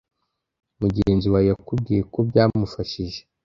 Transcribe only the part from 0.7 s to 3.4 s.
mugenzi wawe yakubwiye ko byamufashije,